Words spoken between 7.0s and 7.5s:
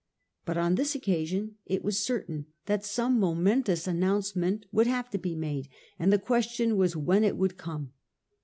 it